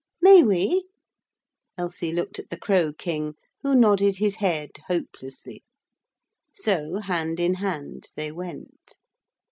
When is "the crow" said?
2.49-2.91